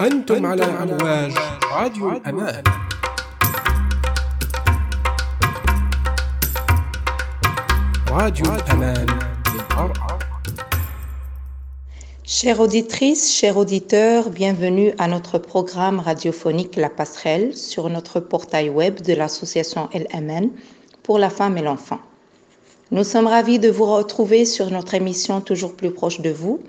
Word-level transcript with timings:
أنتم 0.00 0.46
على 0.46 0.64
أمواج 0.64 1.34
راديو 1.72 2.10
الأمان 2.12 2.62
راديو 8.10 8.54
الأمان 8.54 9.06
للمرأة 9.54 10.18
Chères 12.24 12.60
auditrices, 12.60 13.34
chers 13.34 13.56
auditeurs, 13.56 14.30
bienvenue 14.30 14.94
à 14.98 15.08
notre 15.08 15.38
programme 15.38 15.98
radiophonique 15.98 16.76
La 16.76 16.88
Passerelle 16.88 17.56
sur 17.56 17.90
notre 17.90 18.20
portail 18.20 18.70
web 18.70 19.02
de 19.02 19.12
l'association 19.12 19.88
LMN 19.92 20.48
pour 21.02 21.18
la 21.18 21.28
femme 21.28 21.58
et 21.58 21.62
l'enfant. 21.62 21.98
Nous 22.92 23.04
sommes 23.04 23.26
ravis 23.26 23.58
de 23.58 23.68
vous 23.68 23.84
retrouver 23.84 24.44
sur 24.44 24.70
notre 24.70 24.94
émission 24.94 25.40
Toujours 25.40 25.74
plus 25.74 25.90
proche 25.90 26.20
de 26.20 26.30
vous 26.30 26.60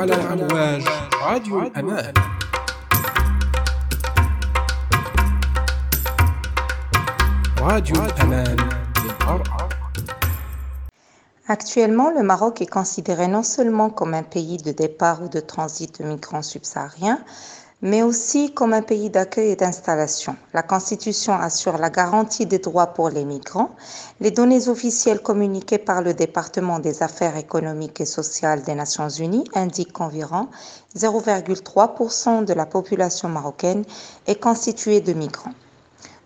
على 0.00 0.14
أمواج 0.14 0.84
راديو 1.22 1.62
الأمان 1.62 2.14
راديو 7.60 8.04
الأمان 8.04 8.56
للمرأة 9.04 9.68
Actuellement, 11.48 12.10
le 12.10 12.24
Maroc 12.24 12.60
est 12.60 12.66
considéré 12.66 13.28
non 13.28 13.44
seulement 13.44 13.88
comme 13.88 14.14
un 14.14 14.24
pays 14.24 14.56
de 14.56 14.72
départ 14.72 15.22
ou 15.22 15.28
de 15.28 15.38
transit 15.38 16.00
de 16.00 16.04
migrants 16.04 16.42
subsahariens, 16.42 17.20
mais 17.81 18.03
aussi 18.03 18.53
comme 18.53 18.73
un 18.73 18.81
pays 18.81 19.09
d'accueil 19.09 19.51
et 19.51 19.55
d'installation. 19.55 20.35
La 20.53 20.61
Constitution 20.61 21.33
assure 21.33 21.77
la 21.77 21.89
garantie 21.89 22.45
des 22.45 22.59
droits 22.59 22.87
pour 22.87 23.09
les 23.09 23.25
migrants. 23.25 23.71
Les 24.19 24.31
données 24.31 24.67
officielles 24.67 25.21
communiquées 25.21 25.79
par 25.79 26.01
le 26.01 26.13
département 26.13 26.79
des 26.79 27.01
affaires 27.01 27.37
économiques 27.37 28.01
et 28.01 28.05
sociales 28.05 28.61
des 28.61 28.75
Nations 28.75 29.09
Unies 29.09 29.45
indiquent 29.55 29.93
qu'environ 29.93 30.47
0,3% 30.95 32.45
de 32.45 32.53
la 32.53 32.65
population 32.65 33.29
marocaine 33.29 33.83
est 34.27 34.39
constituée 34.39 35.01
de 35.01 35.13
migrants. 35.13 35.53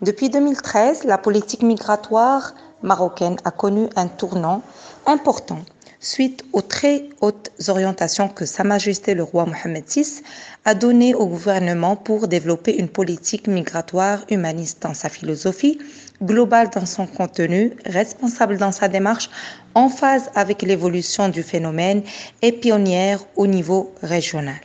Depuis 0.02 0.28
2013, 0.28 1.04
la 1.04 1.16
politique 1.16 1.62
migratoire 1.62 2.52
marocaine 2.82 3.36
a 3.44 3.50
connu 3.50 3.88
un 3.96 4.08
tournant 4.08 4.60
important 5.06 5.60
suite 6.06 6.44
aux 6.52 6.62
très 6.62 7.08
hautes 7.20 7.50
orientations 7.66 8.28
que 8.28 8.46
Sa 8.46 8.62
Majesté 8.62 9.14
le 9.14 9.24
roi 9.24 9.44
Mohamed 9.44 9.84
VI 9.88 10.22
a 10.64 10.74
données 10.74 11.16
au 11.16 11.26
gouvernement 11.26 11.96
pour 11.96 12.28
développer 12.28 12.78
une 12.78 12.88
politique 12.88 13.48
migratoire 13.48 14.24
humaniste 14.30 14.80
dans 14.82 14.94
sa 14.94 15.08
philosophie, 15.08 15.78
globale 16.22 16.70
dans 16.70 16.86
son 16.86 17.06
contenu, 17.08 17.72
responsable 17.86 18.56
dans 18.56 18.70
sa 18.70 18.86
démarche, 18.86 19.28
en 19.74 19.88
phase 19.88 20.30
avec 20.36 20.62
l'évolution 20.62 21.28
du 21.28 21.42
phénomène 21.42 22.02
et 22.40 22.52
pionnière 22.52 23.24
au 23.34 23.48
niveau 23.48 23.92
régional. 24.00 24.60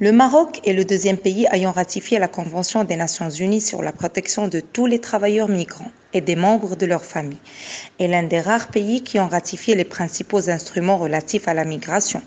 Le 0.00 0.10
Maroc 0.10 0.60
est 0.66 0.72
le 0.72 0.84
deuxième 0.84 1.16
pays 1.16 1.46
ayant 1.52 1.70
ratifié 1.70 2.18
la 2.18 2.28
Convention 2.28 2.82
des 2.82 2.96
Nations 2.96 3.30
Unies 3.30 3.60
sur 3.60 3.82
la 3.82 3.92
protection 3.92 4.48
de 4.48 4.58
tous 4.58 4.86
les 4.86 4.98
travailleurs 4.98 5.48
migrants 5.48 5.92
et 6.12 6.20
des 6.20 6.36
membres 6.36 6.76
de 6.76 6.86
leur 6.86 7.04
famille, 7.04 7.38
et 7.98 8.08
l'un 8.08 8.22
des 8.22 8.40
rares 8.40 8.68
pays 8.68 9.02
qui 9.02 9.18
ont 9.18 9.28
ratifié 9.28 9.74
les 9.74 9.84
principaux 9.84 10.50
instruments 10.50 10.98
relatifs 10.98 11.48
à 11.48 11.54
la 11.54 11.64
migration, 11.64 12.22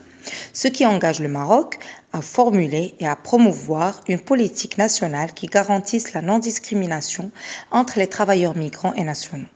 ce 0.54 0.68
qui 0.68 0.86
engage 0.86 1.20
le 1.20 1.28
Maroc 1.28 1.78
à 2.14 2.22
formuler 2.22 2.96
et 3.00 3.08
à 3.08 3.16
promouvoir 3.16 4.02
une 4.08 4.20
politique 4.20 4.78
nationale 4.78 5.34
qui 5.34 5.48
garantisse 5.48 6.14
la 6.14 6.22
non-discrimination 6.22 7.32
entre 7.72 8.00
les 8.00 8.08
travailleurs 8.08 8.56
migrants 8.56 8.94
et 8.94 9.04
nationaux. 9.04 9.48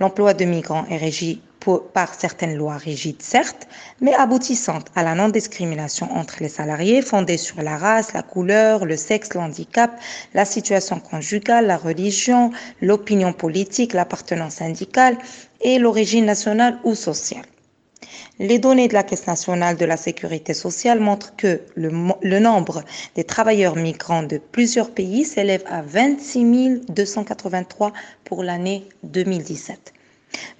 L'emploi 0.00 0.34
de 0.34 0.44
migrants 0.44 0.86
est 0.88 0.96
régi 0.96 1.42
par 1.76 2.14
certaines 2.14 2.56
lois 2.56 2.76
rigides, 2.76 3.22
certes, 3.22 3.68
mais 4.00 4.14
aboutissantes 4.14 4.86
à 4.94 5.02
la 5.02 5.14
non-discrimination 5.14 6.10
entre 6.16 6.36
les 6.40 6.48
salariés 6.48 7.02
fondée 7.02 7.36
sur 7.36 7.62
la 7.62 7.76
race, 7.76 8.12
la 8.12 8.22
couleur, 8.22 8.86
le 8.86 8.96
sexe, 8.96 9.34
l'handicap, 9.34 9.98
la 10.34 10.44
situation 10.44 11.00
conjugale, 11.00 11.66
la 11.66 11.76
religion, 11.76 12.50
l'opinion 12.80 13.32
politique, 13.32 13.92
l'appartenance 13.92 14.54
syndicale 14.54 15.18
et 15.60 15.78
l'origine 15.78 16.24
nationale 16.24 16.78
ou 16.84 16.94
sociale. 16.94 17.44
Les 18.38 18.60
données 18.60 18.86
de 18.86 18.94
la 18.94 19.02
Caisse 19.02 19.26
nationale 19.26 19.76
de 19.76 19.84
la 19.84 19.96
sécurité 19.96 20.54
sociale 20.54 21.00
montrent 21.00 21.34
que 21.34 21.60
le, 21.74 21.90
le, 22.22 22.38
nombre 22.38 22.84
des 23.16 23.24
travailleurs 23.24 23.74
migrants 23.74 24.22
de 24.22 24.38
plusieurs 24.38 24.92
pays 24.92 25.24
s'élève 25.24 25.64
à 25.66 25.82
26 25.82 26.82
283 26.88 27.92
pour 28.24 28.44
l'année 28.44 28.88
2017, 29.02 29.92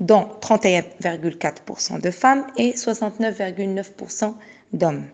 dont 0.00 0.28
31,4% 0.40 2.00
de 2.00 2.10
femmes 2.10 2.46
et 2.56 2.72
69,9% 2.72 4.34
d'hommes. 4.72 5.04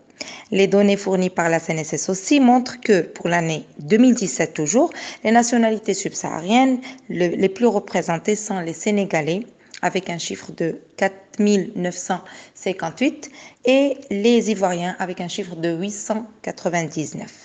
Les 0.51 0.67
données 0.67 0.95
fournies 0.97 1.29
par 1.29 1.49
la 1.49 1.59
CNSS 1.59 2.07
aussi 2.09 2.39
montrent 2.39 2.79
que 2.79 3.01
pour 3.01 3.27
l'année 3.27 3.65
2017 3.79 4.53
toujours, 4.53 4.91
les 5.23 5.31
nationalités 5.31 5.93
subsahariennes 5.93 6.79
le, 7.09 7.27
les 7.35 7.49
plus 7.49 7.65
représentées 7.65 8.35
sont 8.35 8.59
les 8.61 8.73
Sénégalais 8.73 9.41
avec 9.81 10.09
un 10.09 10.17
chiffre 10.17 10.51
de 10.53 10.79
4958 10.97 13.29
et 13.65 13.97
les 14.09 14.51
Ivoiriens 14.51 14.95
avec 14.99 15.19
un 15.21 15.27
chiffre 15.27 15.55
de 15.55 15.69
899. 15.75 17.44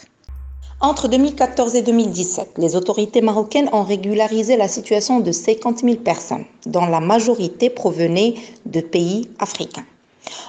Entre 0.83 1.09
2014 1.09 1.75
et 1.75 1.83
2017, 1.83 2.53
les 2.57 2.75
autorités 2.75 3.21
marocaines 3.21 3.69
ont 3.75 3.83
régularisé 3.83 4.57
la 4.57 4.67
situation 4.67 5.21
de 5.21 5.31
50 5.31 5.81
000 5.81 5.97
personnes, 5.97 6.47
dont 6.65 6.87
la 6.87 7.01
majorité 7.01 7.69
provenait 7.69 8.37
de 8.65 8.81
pays 8.81 9.29
africains. 9.39 9.85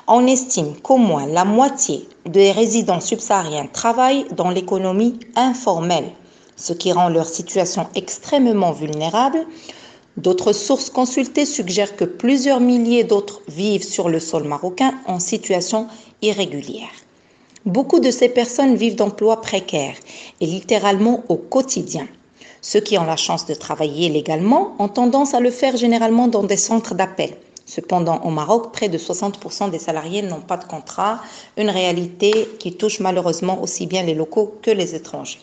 On 0.07 0.25
estime 0.28 0.78
qu'au 0.78 0.95
moins 0.95 1.25
la 1.25 1.44
moitié 1.44 2.07
des 2.25 2.54
résidents 2.54 3.01
subsahariens 3.01 3.68
travaillent 3.74 4.25
dans 4.31 4.51
l'économie 4.51 5.19
informelle, 5.36 6.13
ce 6.56 6.72
qui 6.72 6.94
rend 6.94 7.10
leur 7.10 7.27
situation 7.27 7.88
extrêmement 7.95 8.72
vulnérable. 8.72 9.45
D'autres 10.16 10.54
sources 10.54 10.89
consultées 10.89 11.45
suggèrent 11.45 11.98
que 11.98 12.06
plusieurs 12.06 12.62
milliers 12.62 13.04
d'autres 13.04 13.42
vivent 13.50 13.84
sur 13.84 14.07
le 14.07 14.22
sol 14.22 14.45
marocain 14.45 14.94
en 15.07 15.19
situation 15.19 15.88
irrégulière. 16.22 16.88
Beaucoup 17.68 18.00
de 18.00 18.10
ces 18.10 18.28
personnes 18.28 18.75
vivent 18.75 18.96
d'emplois 18.96 19.40
précaires 19.40 19.94
et 20.40 20.48
littéralement 20.48 21.24
au 21.30 21.36
quotidien. 21.36 22.08
Ceux 22.60 22.80
qui 22.80 22.98
ont 22.98 23.06
la 23.06 23.18
chance 23.18 23.46
de 23.46 23.54
travailler 23.54 24.10
légalement 24.10 24.74
ont 24.80 24.88
tendance 24.88 25.36
à 25.36 25.40
le 25.40 25.52
faire 25.52 25.78
généralement 25.78 26.28
dans 26.28 26.42
des 26.42 26.58
centres 26.58 26.96
d'appel. 26.96 27.38
Cependant, 27.68 28.19
au 28.24 28.31
Maroc, 28.31 28.72
près 28.74 28.90
de 28.90 28.98
60% 28.98 29.69
des 29.69 29.78
salariés 29.78 30.24
n'ont 30.24 30.42
pas 30.42 30.58
de 30.58 30.66
contrat, 30.66 31.22
une 31.56 31.69
réalité 31.69 32.50
qui 32.58 32.74
touche 32.74 33.00
malheureusement 33.00 33.62
aussi 33.62 33.86
bien 33.86 34.02
les 34.02 34.16
locaux 34.16 34.56
que 34.63 34.72
les 34.72 34.96
étrangers. 34.96 35.40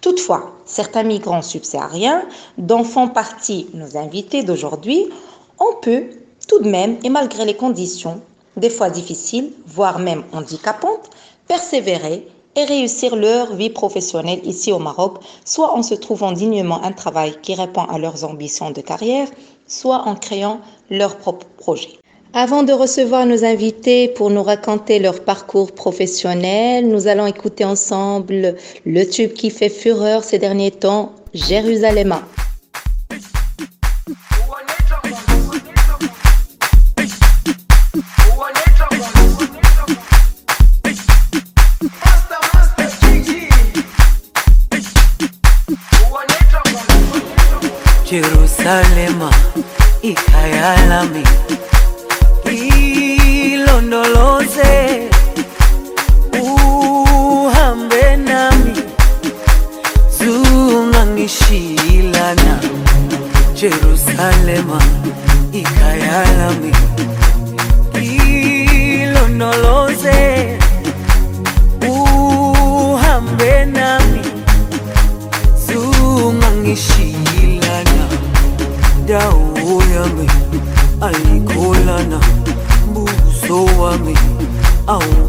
Toutefois, 0.00 0.54
certains 0.64 1.02
migrants 1.02 1.42
subsahariens, 1.42 2.22
dont 2.56 2.84
font 2.84 3.08
partie 3.08 3.66
nos 3.74 3.98
invités 3.98 4.44
d'aujourd'hui, 4.44 5.10
on 5.58 5.76
peut 5.82 6.04
tout 6.48 6.60
de 6.60 6.70
même, 6.70 6.96
et 7.04 7.10
malgré 7.10 7.44
les 7.44 7.54
conditions, 7.54 8.22
des 8.56 8.70
fois 8.70 8.88
difficiles, 8.88 9.52
voire 9.66 9.98
même 9.98 10.24
handicapantes, 10.32 11.10
persévérer 11.48 12.26
et 12.56 12.64
réussir 12.64 13.16
leur 13.16 13.54
vie 13.54 13.70
professionnelle 13.70 14.40
ici 14.44 14.72
au 14.72 14.78
Maroc, 14.78 15.18
soit 15.44 15.72
en 15.72 15.82
se 15.82 15.94
trouvant 15.94 16.32
dignement 16.32 16.82
un 16.84 16.92
travail 16.92 17.36
qui 17.42 17.54
répond 17.54 17.82
à 17.82 17.98
leurs 17.98 18.24
ambitions 18.24 18.70
de 18.70 18.80
carrière, 18.80 19.28
soit 19.66 20.02
en 20.06 20.14
créant 20.14 20.60
leur 20.90 21.16
propre 21.16 21.46
projet. 21.56 21.98
Avant 22.32 22.64
de 22.64 22.72
recevoir 22.72 23.26
nos 23.26 23.44
invités 23.44 24.08
pour 24.08 24.30
nous 24.30 24.42
raconter 24.42 24.98
leur 24.98 25.22
parcours 25.24 25.70
professionnel, 25.72 26.88
nous 26.88 27.06
allons 27.06 27.26
écouter 27.26 27.64
ensemble 27.64 28.56
le 28.84 29.04
tube 29.08 29.34
qui 29.34 29.50
fait 29.50 29.68
fureur 29.68 30.24
ces 30.24 30.38
derniers 30.38 30.72
temps, 30.72 31.12
Jérusalem. 31.32 32.16
Salema, 48.64 49.28
Ikayalami. 50.00 51.43
mi 80.16 80.26
ay 81.06 81.40
kulana 81.50 82.18
buso 82.94 83.58
wa 83.80 83.92
mi 84.04 84.14
aw 84.86 85.24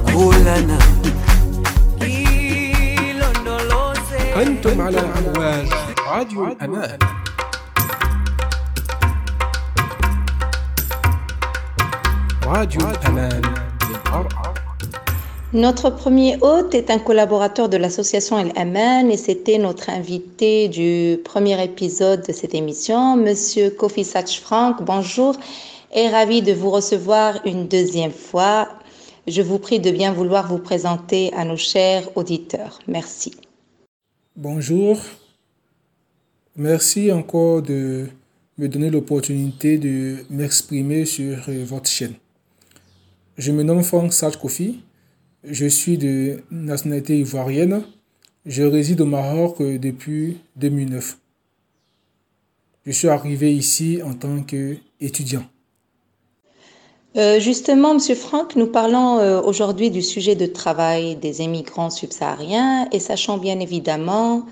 أنتم 4.35 4.81
على 4.81 4.99
أمواج 4.99 5.69
راديو 6.07 6.47
الأمان. 6.47 6.99
راديو 12.45 12.89
الأمان. 12.89 13.41
للمراه 13.89 14.44
Notre 15.55 15.89
premier 15.89 16.35
hôte 16.41 16.75
est 16.75 16.89
un 16.89 16.99
collaborateur 16.99 17.69
de 17.69 17.77
l'association 17.77 18.37
El 18.37 18.51
Aman 18.57 19.09
et 19.09 19.15
c'était 19.15 19.57
notre 19.57 19.89
invité 19.89 20.67
du 20.67 21.17
premier 21.23 21.63
épisode 21.63 22.27
de 22.27 22.33
cette 22.33 22.53
émission, 22.53 23.15
Monsieur 23.15 23.69
Kofi 23.69 24.03
Satch 24.03 24.41
Frank. 24.41 24.83
Bonjour 24.83 25.37
et 25.95 26.09
ravi 26.09 26.41
de 26.41 26.51
vous 26.51 26.69
recevoir 26.71 27.39
une 27.45 27.69
deuxième 27.69 28.11
fois. 28.11 28.67
Je 29.27 29.41
vous 29.41 29.57
prie 29.57 29.79
de 29.79 29.91
bien 29.91 30.11
vouloir 30.11 30.45
vous 30.49 30.57
présenter 30.57 31.31
à 31.31 31.45
nos 31.45 31.55
chers 31.55 32.17
auditeurs. 32.17 32.79
Merci. 32.89 33.31
Bonjour. 34.35 34.99
Merci 36.57 37.13
encore 37.13 37.61
de 37.61 38.07
me 38.57 38.67
donner 38.67 38.89
l'opportunité 38.89 39.77
de 39.77 40.17
m'exprimer 40.29 41.05
sur 41.05 41.37
votre 41.47 41.89
chaîne. 41.89 42.15
Je 43.37 43.53
me 43.53 43.63
nomme 43.63 43.83
Franck 43.83 44.11
Sach 44.11 44.35
Kofi. 44.35 44.81
Je 45.47 45.67
suis 45.67 45.97
de 45.97 46.43
nationalité 46.51 47.19
ivoirienne. 47.19 47.83
Je 48.45 48.63
réside 48.63 49.01
au 49.01 49.05
Maroc 49.05 49.61
euh, 49.61 49.77
depuis 49.77 50.37
2009. 50.55 51.17
Je 52.85 52.91
suis 52.91 53.07
arrivé 53.07 53.53
ici 53.53 54.01
en 54.03 54.13
tant 54.13 54.41
qu'étudiant. 54.43 55.43
Euh, 57.17 57.39
justement, 57.39 57.93
Monsieur 57.93 58.15
Franck, 58.15 58.55
nous 58.55 58.67
parlons 58.67 59.19
euh, 59.19 59.41
aujourd'hui 59.41 59.89
du 59.89 60.01
sujet 60.01 60.35
de 60.35 60.45
travail 60.45 61.15
des 61.15 61.41
immigrants 61.41 61.89
subsahariens 61.89 62.89
et 62.91 62.99
sachant 62.99 63.37
bien 63.37 63.59
évidemment 63.61 64.43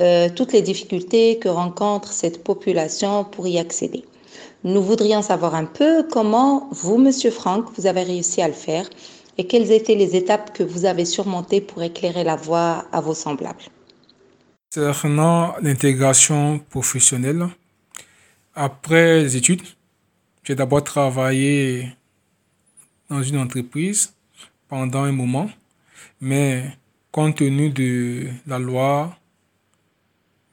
euh, 0.00 0.28
toutes 0.28 0.52
les 0.52 0.60
difficultés 0.60 1.38
que 1.38 1.48
rencontre 1.48 2.12
cette 2.12 2.44
population 2.44 3.24
pour 3.24 3.46
y 3.46 3.58
accéder. 3.58 4.04
Nous 4.62 4.82
voudrions 4.82 5.22
savoir 5.22 5.54
un 5.54 5.64
peu 5.64 6.02
comment 6.02 6.68
vous, 6.70 6.98
Monsieur 6.98 7.30
Franck, 7.30 7.64
vous 7.76 7.86
avez 7.86 8.02
réussi 8.02 8.42
à 8.42 8.48
le 8.48 8.54
faire 8.54 8.88
et 9.38 9.46
quelles 9.46 9.70
étaient 9.72 9.94
les 9.94 10.16
étapes 10.16 10.52
que 10.52 10.62
vous 10.62 10.84
avez 10.84 11.04
surmontées 11.04 11.60
pour 11.60 11.82
éclairer 11.82 12.24
la 12.24 12.36
voie 12.36 12.86
à 12.92 13.00
vos 13.00 13.14
semblables? 13.14 13.64
Concernant 14.74 15.54
l'intégration 15.60 16.58
professionnelle, 16.58 17.46
après 18.54 19.22
les 19.22 19.36
études, 19.36 19.62
j'ai 20.44 20.54
d'abord 20.54 20.84
travaillé 20.84 21.88
dans 23.08 23.22
une 23.22 23.38
entreprise 23.38 24.14
pendant 24.68 25.04
un 25.04 25.12
moment, 25.12 25.50
mais 26.20 26.64
compte 27.10 27.36
tenu 27.36 27.70
de 27.70 28.28
la 28.46 28.58
loi 28.58 29.16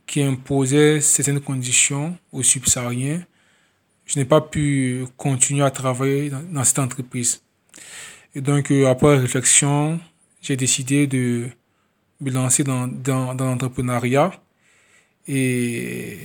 qui 0.06 0.22
imposait 0.22 1.02
certaines 1.02 1.40
conditions 1.40 2.18
aux 2.32 2.44
subsahariens, 2.44 3.24
je 4.06 4.18
n'ai 4.18 4.26
pas 4.26 4.42
pu 4.42 5.06
continuer 5.18 5.64
à 5.64 5.72
travailler 5.72 6.30
dans, 6.30 6.42
dans 6.42 6.64
cette 6.64 6.80
entreprise. 6.80 7.42
Donc, 8.40 8.72
euh, 8.72 8.88
après 8.88 9.18
réflexion, 9.18 10.00
j'ai 10.42 10.56
décidé 10.56 11.08
de 11.08 11.50
me 12.22 12.32
lancer 12.32 12.64
dans, 12.64 12.88
dans, 12.88 13.36
dans 13.36 13.46
l'entrepreneuriat. 13.46 14.32
Et 15.28 16.18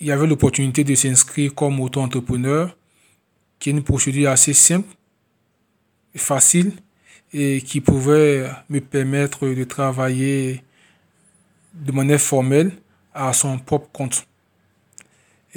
il 0.00 0.06
y 0.06 0.10
avait 0.10 0.26
l'opportunité 0.26 0.84
de 0.84 0.94
s'inscrire 0.94 1.54
comme 1.54 1.80
auto-entrepreneur, 1.80 2.76
qui 3.58 3.70
est 3.70 3.72
une 3.72 3.84
procédure 3.84 4.30
assez 4.30 4.52
simple, 4.52 4.88
facile, 6.14 6.72
et 7.32 7.60
qui 7.60 7.80
pouvait 7.80 8.50
me 8.68 8.80
permettre 8.80 9.46
de 9.46 9.64
travailler 9.64 10.62
de 11.74 11.92
manière 11.92 12.20
formelle 12.20 12.72
à 13.14 13.32
son 13.32 13.58
propre 13.58 13.88
compte. 13.92 14.26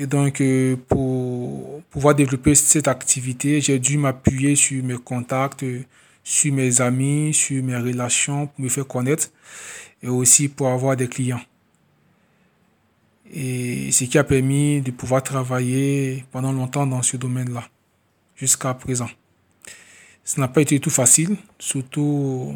Et 0.01 0.07
donc, 0.07 0.39
euh, 0.39 0.77
pour 0.87 1.81
pouvoir 1.89 2.15
développer 2.15 2.55
cette 2.55 2.87
activité, 2.87 3.59
j'ai 3.59 3.79
dû 3.79 3.97
m'appuyer 3.97 4.55
sur 4.55 4.81
mes 4.81 4.95
contacts, 4.95 5.63
euh, 5.63 5.83
sur 6.23 6.53
mes 6.53 6.79
amis, 6.79 7.33
sur 7.33 7.61
mes 7.61 7.75
relations 7.75 8.47
pour 8.47 8.63
me 8.63 8.69
faire 8.69 8.87
connaître 8.87 9.29
et 10.01 10.07
aussi 10.07 10.47
pour 10.47 10.69
avoir 10.69 10.95
des 10.95 11.09
clients. 11.09 11.41
Et 13.33 13.91
ce 13.91 14.05
qui 14.05 14.17
a 14.17 14.23
permis 14.23 14.79
de 14.79 14.91
pouvoir 14.91 15.21
travailler 15.21 16.23
pendant 16.31 16.53
longtemps 16.53 16.87
dans 16.87 17.01
ce 17.01 17.17
domaine-là, 17.17 17.67
jusqu'à 18.37 18.73
présent. 18.73 19.09
Ce 20.23 20.39
n'a 20.39 20.47
pas 20.47 20.61
été 20.61 20.79
tout 20.79 20.91
facile, 20.91 21.35
surtout 21.59 22.55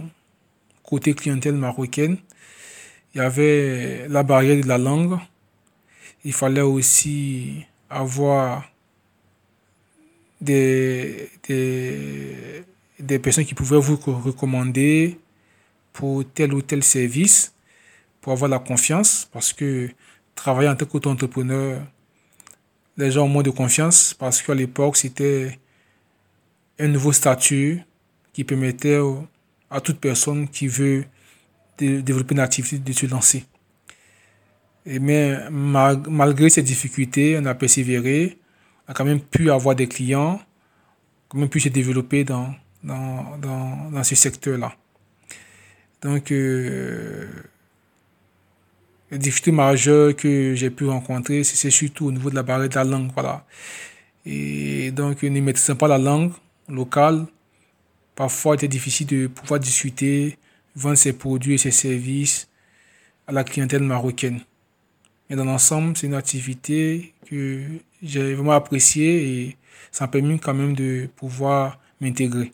côté 0.81 1.13
clientèle 1.13 1.55
marocaine. 1.55 2.15
Il 3.13 3.17
y 3.17 3.21
avait 3.21 4.07
la 4.07 4.23
barrière 4.23 4.63
de 4.63 4.67
la 4.69 4.77
langue. 4.77 5.19
Il 6.23 6.33
fallait 6.33 6.61
aussi 6.61 7.65
avoir 7.89 8.63
des, 10.39 11.29
des, 11.47 12.63
des 12.99 13.19
personnes 13.19 13.45
qui 13.45 13.53
pouvaient 13.53 13.79
vous 13.79 13.95
recommander 13.95 15.19
pour 15.91 16.23
tel 16.33 16.53
ou 16.53 16.61
tel 16.61 16.83
service, 16.83 17.53
pour 18.21 18.33
avoir 18.33 18.49
la 18.49 18.59
confiance, 18.59 19.27
parce 19.31 19.53
que 19.53 19.89
travailler 20.35 20.69
en 20.69 20.75
tant 20.75 20.85
qu'auto-entrepreneur, 20.85 21.81
les 22.97 23.11
gens 23.11 23.25
ont 23.25 23.29
moins 23.29 23.43
de 23.43 23.49
confiance, 23.49 24.13
parce 24.13 24.41
qu'à 24.41 24.53
l'époque, 24.53 24.97
c'était 24.97 25.59
un 26.79 26.87
nouveau 26.87 27.11
statut 27.11 27.81
qui 28.33 28.43
permettait 28.43 28.99
à 29.69 29.81
toute 29.81 29.99
personne 29.99 30.47
qui 30.47 30.67
veut 30.67 31.05
développer 31.77 32.33
une 32.33 32.39
activité 32.39 32.77
de 32.77 32.93
se 32.93 33.05
lancer. 33.05 33.45
Et 34.85 34.99
mais 34.99 35.37
malgré 35.49 36.49
ces 36.49 36.61
difficultés, 36.61 37.37
on 37.39 37.45
a 37.45 37.55
persévéré, 37.55 38.37
on 38.87 38.91
a 38.91 38.93
quand 38.93 39.05
même 39.05 39.21
pu 39.21 39.49
avoir 39.49 39.75
des 39.75 39.87
clients, 39.87 40.41
quand 41.29 41.37
même 41.37 41.49
pu 41.49 41.59
se 41.59 41.69
développer 41.69 42.23
dans, 42.23 42.53
dans, 42.83 43.37
dans, 43.37 43.91
dans 43.91 44.03
ce 44.03 44.15
secteur-là. 44.15 44.75
Donc, 46.01 46.31
euh, 46.31 47.29
les 49.09 49.17
difficultés 49.17 49.51
majeures 49.53 50.15
que 50.15 50.53
j'ai 50.53 50.69
pu 50.69 50.85
rencontrer, 50.85 51.45
c'est 51.45 51.71
surtout 51.71 52.07
au 52.07 52.11
niveau 52.11 52.29
de 52.29 52.35
la 52.35 52.43
barrière 52.43 52.67
de 52.67 52.75
la 52.75 52.83
langue. 52.83 53.09
Voilà. 53.13 53.45
Et 54.25 54.91
donc, 54.91 55.23
ne 55.23 55.39
maîtrisant 55.39 55.75
pas 55.77 55.87
la 55.87 55.97
langue 55.97 56.33
locale, 56.67 57.25
parfois 58.15 58.55
était 58.55 58.67
difficile 58.67 59.07
de 59.07 59.27
pouvoir 59.27 59.61
discuter, 59.61 60.37
vendre 60.75 60.97
ses 60.97 61.13
produits 61.13 61.53
et 61.53 61.57
ses 61.57 61.71
services 61.71 62.49
à 63.27 63.31
la 63.31 63.45
clientèle 63.45 63.83
marocaine. 63.83 64.41
Mais 65.29 65.35
dans 65.35 65.45
l'ensemble, 65.45 65.95
c'est 65.95 66.07
une 66.07 66.13
activité 66.13 67.13
que 67.29 67.61
j'ai 68.01 68.33
vraiment 68.33 68.51
appréciée 68.51 69.27
et 69.27 69.57
ça 69.91 70.05
m'a 70.05 70.09
permis 70.09 70.39
quand 70.39 70.53
même 70.53 70.75
de 70.75 71.07
pouvoir 71.15 71.79
m'intégrer. 72.01 72.51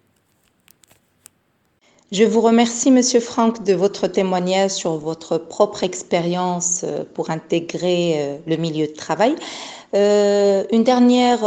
Je 2.11 2.23
vous 2.23 2.41
remercie, 2.41 2.89
Monsieur 2.89 3.19
Franck, 3.19 3.63
de 3.63 3.75
votre 3.75 4.07
témoignage 4.07 4.71
sur 4.71 4.97
votre 4.97 5.37
propre 5.37 5.83
expérience 5.83 6.81
euh, 6.83 7.03
pour 7.13 7.29
intégrer 7.29 8.15
euh, 8.17 8.37
le 8.47 8.55
milieu 8.57 8.87
de 8.87 8.93
travail. 8.93 9.35
Euh, 9.93 10.63
une 10.71 10.83
dernière 10.83 11.41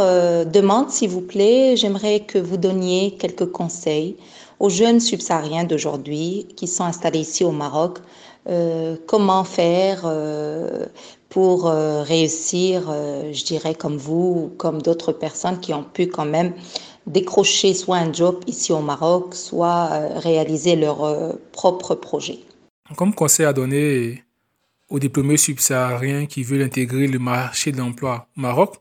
demande, 0.45 0.89
s'il 0.89 1.09
vous 1.09 1.21
plaît. 1.21 1.75
J'aimerais 1.75 2.21
que 2.21 2.37
vous 2.37 2.55
donniez 2.55 3.15
quelques 3.19 3.51
conseils 3.51 4.15
aux 4.59 4.69
jeunes 4.69 5.01
subsahariens 5.01 5.65
d'aujourd'hui 5.65 6.47
qui 6.55 6.67
sont 6.67 6.85
installés 6.85 7.19
ici 7.19 7.43
au 7.43 7.51
Maroc. 7.51 7.99
Euh, 8.47 8.97
comment 9.07 9.43
faire 9.43 10.01
euh, 10.05 10.85
pour 11.29 11.67
euh, 11.67 12.03
réussir, 12.03 12.91
je 13.31 13.43
dirais 13.43 13.73
comme 13.73 13.97
vous 13.97 14.51
ou 14.51 14.55
comme 14.57 14.81
d'autres 14.81 15.13
personnes 15.13 15.59
qui 15.59 15.73
ont 15.73 15.83
pu 15.83 16.07
quand 16.07 16.25
même 16.25 16.53
décrocher 17.07 17.73
soit 17.73 17.97
un 17.97 18.13
job 18.13 18.43
ici 18.47 18.71
au 18.71 18.81
Maroc, 18.81 19.33
soit 19.33 19.87
réaliser 20.19 20.75
leur 20.75 21.35
propre 21.51 21.95
projet. 21.95 22.39
Comme 22.95 23.13
conseil 23.15 23.45
à 23.45 23.53
donner 23.53 24.23
aux 24.89 24.99
diplômés 24.99 25.37
subsahariens 25.37 26.27
qui 26.27 26.43
veulent 26.43 26.61
intégrer 26.61 27.07
le 27.07 27.19
marché 27.19 27.71
de 27.71 27.77
l'emploi 27.77 28.27
au 28.37 28.41
Maroc, 28.41 28.75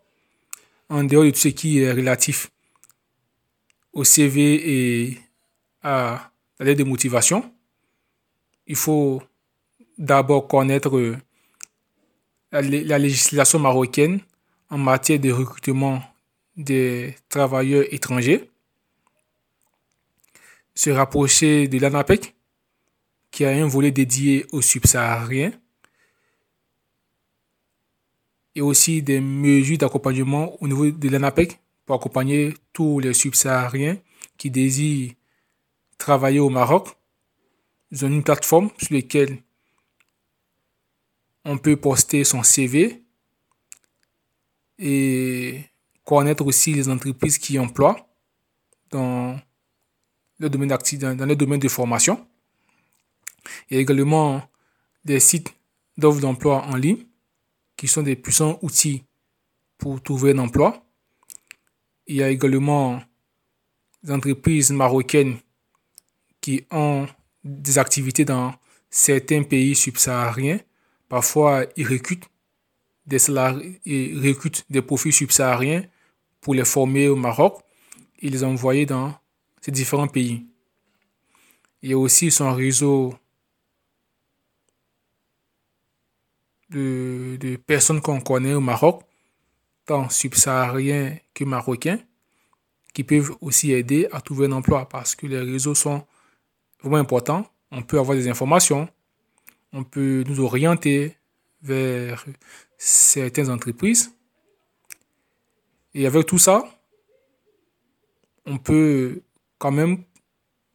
en 0.91 1.05
dehors 1.05 1.25
de 1.25 1.31
tout 1.31 1.39
ce 1.39 1.49
qui 1.49 1.81
est 1.81 1.91
relatif 1.91 2.51
au 3.95 4.05
CV 4.05 5.07
et 5.07 5.19
à 5.83 6.31
la 6.59 6.67
lettre 6.67 6.81
de 6.81 6.85
motivation, 6.85 7.51
il 8.67 8.77
faut 8.77 9.23
d'abord 9.99 10.49
connaître 10.49 10.97
euh, 10.97 11.17
la, 12.51 12.63
lé- 12.63 12.85
la 12.85 12.99
législation 12.99 13.59
marocaine 13.59 14.21
en 14.71 14.79
matière 14.79 15.19
de 15.21 15.31
recrutement 15.31 16.03
des 16.57 17.15
travailleurs 17.29 17.85
étrangers, 17.93 18.51
se 20.75 20.91
rapprocher 20.91 21.69
de 21.69 21.79
l'ANAPEC, 21.79 22.35
qui 23.31 23.45
a 23.45 23.51
un 23.51 23.67
volet 23.67 23.91
dédié 23.91 24.47
aux 24.53 24.61
subsahariens, 24.63 25.53
et 28.55 28.61
aussi 28.61 29.03
des 29.03 29.21
mesures 29.21 29.79
d'accompagnement 29.79 30.63
au 30.63 30.69
niveau 30.69 30.91
de 30.91 31.09
l'ANAPEC 31.09 31.59
pour 31.87 31.97
accompagner 31.97 32.55
tous 32.75 33.01
les 33.01 33.15
subsahariens 33.15 33.97
qui 34.37 34.51
désirent 34.51 35.13
travailler 35.97 36.41
au 36.41 36.51
Maroc. 36.51 36.89
Ils 37.91 38.05
ont 38.05 38.09
une 38.09 38.23
plateforme 38.23 38.69
sur 38.77 38.95
laquelle 38.95 39.39
on 41.45 41.59
peut 41.59 41.77
poster 41.77 42.25
son 42.25 42.43
CV 42.43 43.03
et 44.79 45.65
connaître 46.05 46.45
aussi 46.45 46.75
les 46.75 46.89
entreprises 46.89 47.39
qui 47.39 47.59
emploient 47.59 48.09
dans 48.91 49.41
le 50.39 50.51
domaine 50.51 50.69
dans 50.69 51.27
le 51.27 51.37
domaine 51.37 51.61
de 51.61 51.69
formation. 51.69 52.27
Il 53.69 53.75
y 53.75 53.79
a 53.79 53.81
également 53.81 54.43
des 55.05 55.21
sites 55.21 55.55
d'offres 55.97 56.21
d'emploi 56.21 56.65
en 56.65 56.77
ligne 56.77 57.07
qui 57.77 57.89
sont 57.89 58.03
des 58.03 58.17
puissants 58.17 58.59
outils 58.63 59.05
pour 59.79 60.03
trouver 60.03 60.33
un 60.33 60.39
emploi. 60.39 60.85
Il 62.07 62.17
y 62.17 62.23
a 62.23 62.29
également 62.29 63.03
des 64.03 64.13
entreprises 64.13 64.71
marocaines 64.71 65.39
qui 66.41 66.65
ont 66.71 67.07
des 67.45 67.79
activités 67.79 68.25
dans 68.25 68.55
certains 68.91 69.43
pays 69.43 69.75
subsahariens. 69.75 70.61
Parfois, 71.13 71.67
ils 71.77 71.87
recrutent 71.87 72.31
des 74.71 74.81
profils 74.81 75.13
subsahariens 75.13 75.85
pour 76.41 76.55
les 76.55 76.65
former 76.65 77.09
au 77.09 77.17
Maroc 77.17 77.61
et 78.19 78.31
les 78.31 78.43
envoyer 78.43 78.87
dans 78.87 79.15
ces 79.61 79.73
différents 79.73 80.09
pays. 80.09 80.47
Il 81.83 81.91
y 81.91 81.93
a 81.93 81.99
aussi 81.99 82.31
son 82.31 82.55
réseau 82.55 83.15
de, 86.71 87.37
de 87.39 87.57
personnes 87.57 88.01
qu'on 88.01 88.23
connaît 88.23 88.55
au 88.55 88.61
Maroc, 88.61 89.03
tant 89.85 90.09
subsahariens 90.09 91.19
que 91.35 91.45
marocains, 91.45 91.99
qui 92.95 93.05
peuvent 93.05 93.37
aussi 93.43 93.73
aider 93.73 94.09
à 94.13 94.23
trouver 94.23 94.47
un 94.47 94.53
emploi 94.53 94.89
parce 94.89 95.15
que 95.15 95.27
les 95.27 95.41
réseaux 95.41 95.75
sont 95.75 96.07
vraiment 96.83 96.97
importants. 96.97 97.45
On 97.71 97.83
peut 97.83 97.99
avoir 97.99 98.17
des 98.17 98.31
informations, 98.31 98.89
on 99.73 99.85
peut 99.85 100.25
nous 100.27 100.41
orienter 100.41 101.17
vers 101.63 102.25
certaines 102.77 103.51
entreprises. 103.51 104.15
Et 105.95 106.07
avec 106.07 106.27
tout 106.27 106.39
ça, 106.39 106.65
on 108.47 108.59
peut 108.59 109.23
quand 109.59 109.71
même 109.73 110.05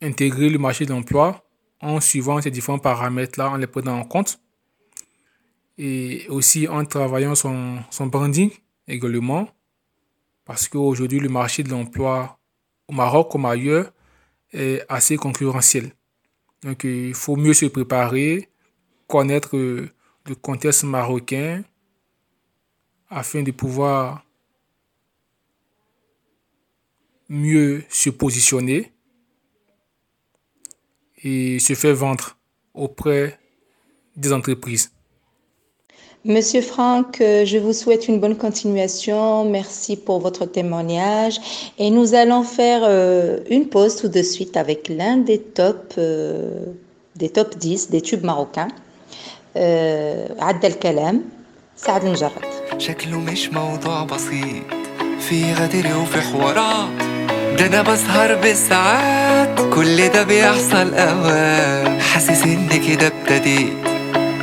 intégrer 0.02 0.50
le 0.50 0.60
marché 0.60 0.86
de 0.86 0.92
l'emploi 0.92 1.44
en 1.82 2.00
suivant 2.00 2.42
ces 2.42 2.52
différents 2.52 2.80
paramètres-là, 2.80 3.52
en 3.52 3.58
les 3.58 3.68
prenant 3.68 4.00
en 4.00 4.06
compte. 4.06 4.40
Et 5.78 6.26
aussi 6.30 6.68
en 6.68 6.86
travaillant 6.86 7.36
son, 7.36 7.80
son 7.92 8.08
branding 8.08 8.52
également. 8.88 9.50
Parce 10.46 10.68
qu'aujourd'hui, 10.68 11.20
le 11.20 11.30
marché 11.30 11.62
de 11.64 11.70
l'emploi 11.70 12.40
au 12.88 12.94
Maroc 12.94 13.30
comme 13.32 13.46
ailleurs 13.46 13.92
est 14.54 14.84
assez 14.88 15.18
concurrentiel. 15.18 15.92
Donc, 16.64 16.84
il 16.86 17.14
faut 17.14 17.36
mieux 17.36 17.54
se 17.54 17.66
préparer, 17.66 18.50
connaître 19.08 19.56
euh, 19.56 19.90
le 20.26 20.36
contexte 20.36 20.84
marocain 20.84 21.64
afin 23.10 23.42
de 23.42 23.52
pouvoir 23.52 24.24
mieux 27.30 27.84
se 27.90 28.10
positionner 28.10 28.92
et 31.24 31.60
se 31.60 31.74
faire 31.74 31.96
vendre 31.96 32.38
auprès 32.74 33.40
des 34.16 34.34
entreprises. 34.34 34.92
Monsieur 36.26 36.62
Franck, 36.62 37.22
euh, 37.22 37.46
je 37.46 37.58
vous 37.58 37.72
souhaite 37.72 38.10
une 38.10 38.20
bonne 38.20 38.36
continuation. 38.36 39.46
Merci 39.46 39.96
pour 39.96 40.20
votre 40.20 40.46
témoignage. 40.46 41.72
Et 41.78 41.90
nous 41.90 42.14
allons 42.14 42.44
faire 42.44 42.82
euh, 42.84 43.40
une 43.50 43.70
pause 43.70 43.96
tout 43.96 44.10
de 44.10 44.22
suite 44.22 44.58
avec 44.58 44.90
l'un 44.90 45.18
des 45.18 45.40
top, 45.40 45.98
des 47.16 47.30
top 47.30 47.56
10 47.58 47.90
des 47.90 48.02
tubes 48.02 48.26
marocains. 48.26 48.68
Euh, 49.58 50.44
عدى 50.44 50.68
الكلام. 50.68 51.22
سعد 51.78 52.04
المجرد. 52.06 52.32
شكله 52.78 53.20
مش 53.20 53.50
موضوع 53.50 54.04
بسيط. 54.04 54.64
في 55.30 55.54
غدر 55.54 55.98
وفي 55.98 56.22
حوارات. 56.22 56.90
ده 57.60 57.66
أنا 57.66 57.82
بسهر 57.82 58.36
بالساعات. 58.36 59.60
كل 59.74 60.08
ده 60.10 60.24
بيحصل 60.24 60.94
أوقات. 60.94 62.02
حاسس 62.02 62.44
إن 62.44 62.70
كده 62.88 63.08
ابتديت. 63.08 63.74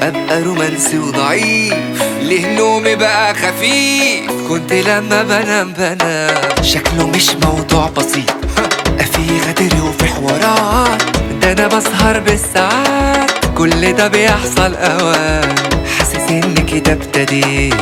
أبقى 0.00 0.42
رومانسي 0.42 0.99
وضعيف. 0.99 2.02
ليه 2.21 2.56
نومي 2.59 2.94
بقى 2.97 3.35
خفيف؟ 3.35 4.30
كنت 4.49 4.73
لما 4.73 5.23
بنام 5.23 5.73
بنام. 5.73 6.62
شكله 6.62 7.06
مش 7.06 7.35
موضوع 7.35 7.88
بسيط. 7.97 8.30
في 9.12 9.40
غدر 9.49 9.85
وفي 9.88 10.04
حوارات. 10.04 11.02
ده 11.42 11.52
أنا 11.52 11.66
بسهر 11.66 12.21
بالساعات. 12.21 13.34
كل 13.54 13.92
ده 13.92 14.08
بيحصل 14.08 14.75
أوقات. 14.75 15.61
حاسس 15.99 16.30
إن 16.30 16.54
كده 16.54 16.92
ابتديت 16.92 17.75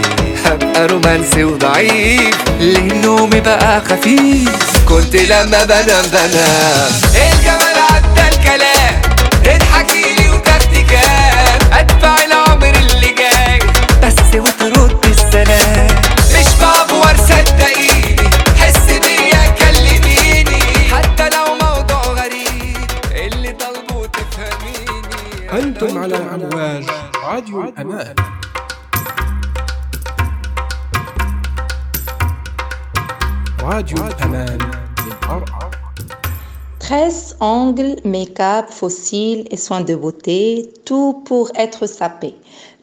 هبقى 0.47 0.87
رومانسي 0.87 1.45
وضعيف. 1.45 2.35
ليه 2.61 2.93
نومي 2.93 3.41
بقى 3.41 3.81
خفيف. 3.81 4.85
كنت 4.89 5.17
لما 5.17 5.65
بنام 5.65 6.05
بنام. 6.13 6.91
الجمال 7.15 7.79
عدى 7.91 8.37
الكلام. 8.37 8.72
Tresse, 36.93 37.37
ongles, 37.41 37.97
make-up, 38.05 38.67
fossiles 38.69 39.47
et 39.51 39.57
soins 39.57 39.81
de 39.81 39.95
beauté, 39.95 40.69
tout 40.85 41.23
pour 41.25 41.51
être 41.55 41.87
sapé. 41.87 42.35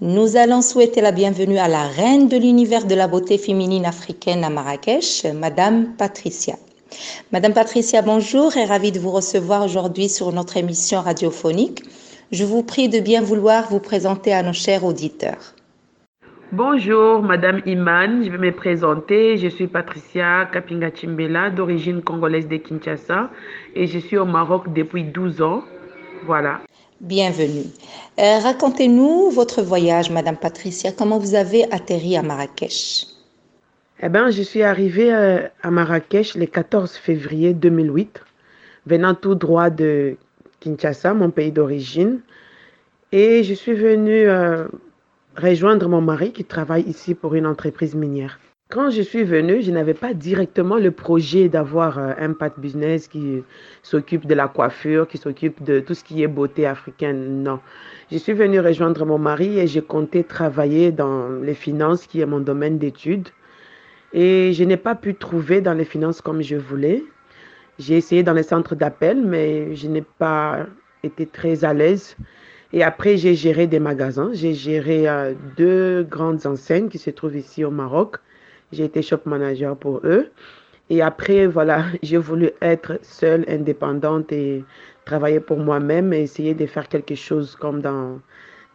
Nous 0.02 0.36
allons 0.36 0.64
souhaiter 0.64 1.00
la 1.00 1.12
bienvenue 1.12 1.60
à 1.60 1.68
la 1.68 1.84
reine 1.84 2.28
de 2.28 2.36
l'univers 2.36 2.88
de 2.88 2.96
la 2.96 3.08
beauté 3.08 3.38
féminine 3.38 3.86
africaine 3.86 4.44
à 4.44 4.50
Marrakech, 4.50 5.28
Madame 5.36 5.94
Patricia. 5.96 6.56
Madame 7.32 7.54
Patricia, 7.54 8.02
bonjour 8.02 8.58
et 8.58 8.66
ravie 8.66 8.92
de 8.92 9.00
vous 9.00 9.12
recevoir 9.12 9.64
aujourd'hui 9.64 10.10
sur 10.10 10.32
notre 10.32 10.58
émission 10.58 11.02
radiophonique. 11.02 11.84
Je 12.32 12.46
vous 12.46 12.64
prie 12.64 12.90
de 12.90 13.00
bien 13.00 13.22
vouloir 13.22 13.70
vous 13.70 13.80
présenter 13.80 14.34
à 14.34 14.42
nos 14.42 14.54
chers 14.54 14.86
auditeurs. 14.86 15.54
Bonjour, 16.52 17.22
Madame 17.22 17.62
Iman, 17.68 18.24
je 18.24 18.32
vais 18.32 18.40
me 18.40 18.52
présenter. 18.52 19.38
Je 19.38 19.50
suis 19.50 19.68
Patricia 19.68 20.50
Kapinga 20.52 20.90
Chimbela, 20.92 21.52
d'origine 21.52 22.02
congolaise 22.02 22.48
de 22.48 22.58
Kinshasa, 22.58 23.30
et 23.76 23.86
je 23.86 24.00
suis 24.00 24.18
au 24.18 24.26
Maroc 24.26 24.74
depuis 24.74 25.04
12 25.04 25.44
ans. 25.44 25.64
Voilà. 26.26 26.62
Bienvenue. 27.02 27.68
Euh, 28.20 28.40
Racontez-nous 28.40 29.30
votre 29.30 29.62
voyage, 29.62 30.10
Madame 30.10 30.38
Patricia. 30.38 30.92
Comment 30.92 31.20
vous 31.20 31.36
avez 31.36 31.72
atterri 31.72 32.18
à 32.18 32.24
Marrakech? 32.24 33.06
Eh 34.02 34.10
bien, 34.10 34.32
je 34.32 34.42
suis 34.42 34.64
arrivée 34.64 35.14
euh, 35.14 35.48
à 35.62 35.70
Marrakech 35.70 36.34
le 36.34 36.48
14 36.48 36.96
février 36.96 37.54
2008, 37.54 38.24
venant 38.88 39.14
tout 39.14 39.36
droit 39.36 39.70
de 39.70 40.18
Kinshasa, 40.62 41.14
mon 41.14 41.30
pays 41.30 41.52
d'origine. 41.52 42.22
Et 43.12 43.44
je 43.44 43.54
suis 43.54 43.74
venue 43.74 44.28
euh, 44.28 44.66
rejoindre 45.36 45.88
mon 45.90 46.02
mari 46.02 46.32
qui 46.32 46.44
travaille 46.44 46.84
ici 46.84 47.16
pour 47.16 47.36
une 47.36 47.46
entreprise 47.46 47.96
minière. 47.96 48.40
Quand 48.72 48.92
je 48.92 49.02
suis 49.02 49.24
venue, 49.24 49.64
je 49.64 49.72
n'avais 49.72 49.96
pas 49.96 50.14
directement 50.14 50.78
le 50.78 50.92
projet 50.92 51.50
d'avoir 51.50 51.98
euh, 51.98 52.14
un 52.20 52.34
pat 52.34 52.54
business 52.60 53.08
qui 53.08 53.44
s'occupe 53.82 54.28
de 54.28 54.36
la 54.36 54.48
coiffure, 54.48 55.08
qui 55.08 55.18
s'occupe 55.18 55.64
de 55.64 55.80
tout 55.80 55.96
ce 55.96 56.04
qui 56.04 56.22
est 56.22 56.28
beauté 56.28 56.68
africaine. 56.68 57.42
Non. 57.42 57.60
Je 58.12 58.20
suis 58.20 58.34
venue 58.34 58.60
rejoindre 58.60 59.08
mon 59.08 59.18
mari 59.18 59.58
et 59.58 59.66
j'ai 59.66 59.82
compté 59.82 60.24
travailler 60.24 60.92
dans 60.92 61.30
les 61.30 61.56
finances, 61.56 62.06
qui 62.06 62.22
est 62.22 62.28
mon 62.28 62.42
domaine 62.42 62.78
d'études. 62.78 63.30
Et 64.14 64.54
je 64.54 64.64
n'ai 64.64 64.78
pas 64.78 64.94
pu 64.94 65.16
trouver 65.16 65.62
dans 65.62 65.74
les 65.74 65.86
finances 65.86 66.22
comme 66.22 66.44
je 66.44 66.56
voulais. 66.56 67.04
J'ai 67.80 67.98
essayé 67.98 68.22
dans 68.22 68.34
les 68.34 68.44
centres 68.44 68.76
d'appel, 68.76 69.26
mais 69.26 69.76
je 69.76 69.88
n'ai 69.88 70.04
pas 70.04 70.68
été 71.02 71.26
très 71.26 71.66
à 71.66 71.74
l'aise. 71.74 72.16
Et 72.74 72.84
après, 72.84 73.18
j'ai 73.18 73.36
géré 73.36 73.68
des 73.68 73.80
magasins. 73.80 74.32
J'ai 74.34 74.54
géré 74.54 75.08
euh, 75.10 75.34
deux 75.58 76.04
grandes 76.04 76.46
enseignes 76.46 76.90
qui 76.90 76.98
se 77.00 77.10
trouvent 77.10 77.36
ici 77.38 77.64
au 77.66 77.72
Maroc. 77.72 78.18
J'ai 78.72 78.86
été 78.86 79.02
shop 79.02 79.22
manager 79.26 79.76
pour 79.78 80.02
eux. 80.04 80.32
Et 80.90 81.02
après, 81.02 81.48
voilà, 81.48 81.86
j'ai 82.04 82.18
voulu 82.18 82.52
être 82.62 83.00
seule, 83.04 83.46
indépendante 83.48 84.32
et 84.32 84.66
travailler 85.06 85.40
pour 85.40 85.58
moi-même 85.60 86.14
et 86.14 86.22
essayer 86.22 86.54
de 86.54 86.66
faire 86.68 86.88
quelque 86.88 87.16
chose 87.16 87.56
comme 87.56 87.82
dans, 87.82 88.22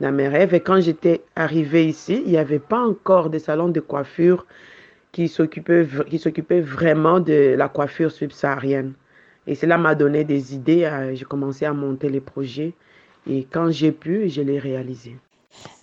dans 0.00 0.12
mes 0.12 0.28
rêves. 0.28 0.54
Et 0.54 0.60
quand 0.60 0.80
j'étais 0.80 1.22
arrivée 1.36 1.86
ici, 1.86 2.22
il 2.26 2.32
n'y 2.32 2.38
avait 2.38 2.58
pas 2.60 2.80
encore 2.80 3.30
de 3.30 3.38
salon 3.38 3.68
de 3.68 3.80
coiffure 3.80 4.46
qui 5.12 5.28
s'occupait 5.28 5.86
qui 6.10 6.18
s'occupait 6.18 6.60
vraiment 6.60 7.20
de 7.20 7.54
la 7.56 7.68
coiffure 7.68 8.10
subsaharienne. 8.12 8.94
Et 9.46 9.54
cela 9.54 9.78
m'a 9.78 9.94
donné 9.94 10.24
des 10.24 10.54
idées. 10.54 10.84
euh, 10.84 11.14
J'ai 11.14 11.24
commencé 11.24 11.64
à 11.66 11.72
monter 11.72 12.08
les 12.10 12.20
projets. 12.20 12.74
Et 13.28 13.46
quand 13.50 13.70
j'ai 13.70 13.92
pu, 13.92 14.28
je 14.28 14.42
l'ai 14.42 14.58
réalisé. 14.58 15.16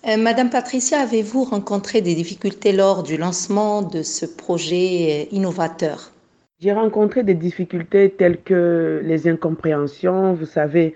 Euh, 0.06 0.16
Madame 0.16 0.50
Patricia, 0.50 1.00
avez-vous 1.00 1.44
rencontré 1.44 2.02
des 2.02 2.14
difficultés 2.14 2.72
lors 2.72 3.02
du 3.02 3.16
lancement 3.16 3.82
de 3.82 4.02
ce 4.02 4.26
projet 4.26 5.26
euh, 5.30 5.34
innovateur? 5.34 6.12
J'ai 6.60 6.72
rencontré 6.72 7.24
des 7.24 7.34
difficultés 7.34 8.10
telles 8.10 8.40
que 8.40 9.00
les 9.04 9.28
incompréhensions. 9.28 10.34
Vous 10.34 10.46
savez, 10.46 10.94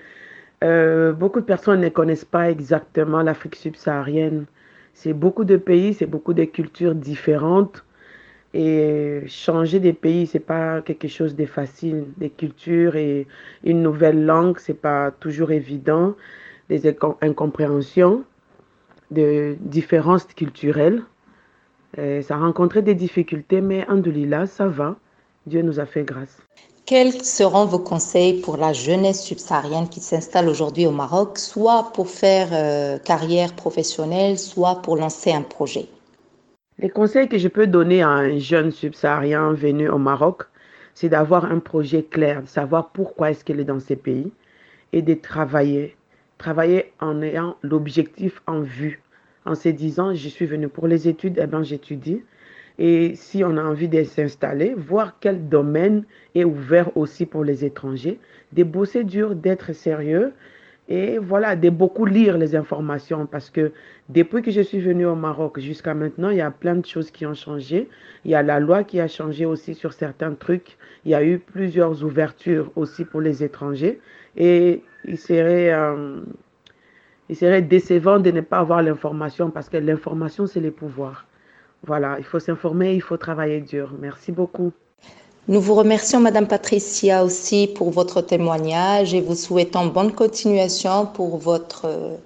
euh, 0.62 1.12
beaucoup 1.12 1.40
de 1.40 1.44
personnes 1.44 1.80
ne 1.80 1.88
connaissent 1.88 2.24
pas 2.24 2.50
exactement 2.50 3.22
l'Afrique 3.22 3.56
subsaharienne. 3.56 4.46
C'est 4.94 5.12
beaucoup 5.12 5.44
de 5.44 5.56
pays, 5.56 5.94
c'est 5.94 6.06
beaucoup 6.06 6.34
de 6.34 6.44
cultures 6.44 6.94
différentes. 6.94 7.84
Et 8.58 9.20
changer 9.26 9.80
des 9.80 9.92
pays, 9.92 10.26
c'est 10.26 10.46
pas 10.54 10.80
quelque 10.80 11.08
chose 11.08 11.36
de 11.36 11.44
facile. 11.44 12.06
Des 12.16 12.30
cultures 12.30 12.96
et 12.96 13.26
une 13.64 13.82
nouvelle 13.82 14.24
langue, 14.24 14.58
c'est 14.58 14.80
pas 14.88 15.10
toujours 15.10 15.50
évident. 15.50 16.14
Des 16.70 16.80
incom- 16.90 17.16
incompréhensions, 17.20 18.24
de 19.10 19.56
différences 19.60 20.24
culturelles. 20.24 21.02
Euh, 21.98 22.22
ça 22.22 22.36
a 22.36 22.38
rencontré 22.38 22.80
des 22.80 22.94
difficultés, 22.94 23.60
mais 23.60 23.86
Andoulilah, 23.90 24.46
ça 24.46 24.66
va. 24.68 24.96
Dieu 25.46 25.60
nous 25.60 25.78
a 25.78 25.84
fait 25.84 26.04
grâce. 26.04 26.38
Quels 26.86 27.12
seront 27.12 27.66
vos 27.66 27.78
conseils 27.80 28.40
pour 28.40 28.56
la 28.56 28.72
jeunesse 28.72 29.22
subsaharienne 29.22 29.88
qui 29.90 30.00
s'installe 30.00 30.48
aujourd'hui 30.48 30.86
au 30.86 30.92
Maroc, 30.92 31.38
soit 31.38 31.90
pour 31.92 32.08
faire 32.08 32.48
euh, 32.52 32.98
carrière 32.98 33.52
professionnelle, 33.54 34.38
soit 34.38 34.76
pour 34.82 34.96
lancer 34.96 35.32
un 35.32 35.42
projet? 35.42 35.88
Les 36.78 36.90
conseils 36.90 37.26
que 37.26 37.38
je 37.38 37.48
peux 37.48 37.66
donner 37.66 38.02
à 38.02 38.10
un 38.10 38.36
jeune 38.36 38.70
subsaharien 38.70 39.54
venu 39.54 39.88
au 39.88 39.96
Maroc, 39.96 40.42
c'est 40.92 41.08
d'avoir 41.08 41.46
un 41.46 41.58
projet 41.58 42.02
clair, 42.02 42.42
de 42.42 42.48
savoir 42.48 42.90
pourquoi 42.90 43.30
est-ce 43.30 43.46
qu'il 43.46 43.60
est 43.60 43.64
dans 43.64 43.80
ces 43.80 43.96
pays 43.96 44.30
et 44.92 45.00
de 45.00 45.14
travailler. 45.14 45.96
Travailler 46.36 46.92
en 47.00 47.22
ayant 47.22 47.56
l'objectif 47.62 48.42
en 48.46 48.60
vue, 48.60 49.00
en 49.46 49.54
se 49.54 49.70
disant, 49.70 50.12
je 50.12 50.28
suis 50.28 50.44
venu 50.44 50.68
pour 50.68 50.86
les 50.86 51.08
études, 51.08 51.40
eh 51.42 51.46
bien 51.46 51.62
j'étudie. 51.62 52.20
Et 52.78 53.14
si 53.14 53.42
on 53.42 53.56
a 53.56 53.64
envie 53.64 53.88
de 53.88 54.04
s'installer, 54.04 54.74
voir 54.76 55.16
quel 55.18 55.48
domaine 55.48 56.04
est 56.34 56.44
ouvert 56.44 56.94
aussi 56.94 57.24
pour 57.24 57.42
les 57.42 57.64
étrangers, 57.64 58.20
de 58.52 58.64
bosser 58.64 59.02
dur, 59.02 59.34
d'être 59.34 59.72
sérieux 59.72 60.34
et 60.88 61.18
voilà, 61.18 61.56
de 61.56 61.68
beaucoup 61.68 62.06
lire 62.06 62.38
les 62.38 62.54
informations 62.54 63.26
parce 63.26 63.50
que 63.50 63.72
depuis 64.08 64.42
que 64.42 64.52
je 64.52 64.60
suis 64.60 64.78
venue 64.78 65.06
au 65.06 65.16
Maroc 65.16 65.58
jusqu'à 65.58 65.94
maintenant, 65.94 66.30
il 66.30 66.36
y 66.36 66.40
a 66.40 66.52
plein 66.52 66.76
de 66.76 66.86
choses 66.86 67.10
qui 67.10 67.26
ont 67.26 67.34
changé. 67.34 67.88
Il 68.24 68.30
y 68.30 68.36
a 68.36 68.42
la 68.42 68.60
loi 68.60 68.84
qui 68.84 69.00
a 69.00 69.08
changé 69.08 69.46
aussi 69.46 69.74
sur 69.74 69.92
certains 69.92 70.34
trucs. 70.34 70.76
Il 71.04 71.10
y 71.10 71.14
a 71.14 71.24
eu 71.24 71.38
plusieurs 71.40 72.04
ouvertures 72.04 72.70
aussi 72.76 73.04
pour 73.04 73.20
les 73.20 73.42
étrangers 73.42 74.00
et 74.36 74.82
il 75.04 75.18
serait, 75.18 75.72
euh, 75.72 76.20
il 77.28 77.36
serait 77.36 77.62
décevant 77.62 78.20
de 78.20 78.30
ne 78.30 78.40
pas 78.40 78.58
avoir 78.58 78.80
l'information 78.82 79.50
parce 79.50 79.68
que 79.68 79.78
l'information, 79.78 80.46
c'est 80.46 80.60
le 80.60 80.70
pouvoir. 80.70 81.26
Voilà, 81.82 82.16
il 82.18 82.24
faut 82.24 82.38
s'informer, 82.38 82.94
il 82.94 83.02
faut 83.02 83.16
travailler 83.16 83.60
dur. 83.60 83.92
Merci 83.98 84.30
beaucoup. 84.30 84.72
Nous 85.48 85.60
vous 85.60 85.74
remercions, 85.74 86.18
Madame 86.18 86.48
Patricia, 86.48 87.24
aussi 87.24 87.68
pour 87.68 87.90
votre 87.90 88.20
témoignage 88.20 89.14
et 89.14 89.20
vous 89.20 89.36
souhaitons 89.36 89.86
bonne 89.86 90.10
continuation 90.10 91.06
pour 91.06 91.38
votre 91.38 91.84
euh, 91.84 92.16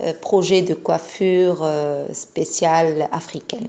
euh, 0.00 0.12
projet 0.20 0.60
de 0.62 0.74
coiffure 0.74 1.60
euh, 1.62 2.08
spéciale 2.12 3.08
africaine. 3.12 3.68